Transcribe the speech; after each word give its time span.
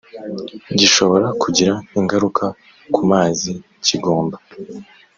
gishobora 0.79 1.27
kugira 1.41 1.73
ingaruka 1.99 2.45
ku 2.93 3.01
mazi 3.11 3.51
kigomba 3.85 4.37